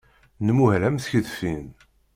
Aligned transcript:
Nmuhel 0.45 0.83
am 0.87 0.97
tkeḍfin. 1.03 1.65